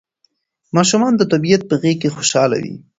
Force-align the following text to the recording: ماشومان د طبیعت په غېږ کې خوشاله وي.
ماشومان 0.75 1.13
د 1.17 1.21
طبیعت 1.31 1.61
په 1.69 1.75
غېږ 1.81 1.97
کې 2.01 2.13
خوشاله 2.15 2.57
وي. 2.63 2.75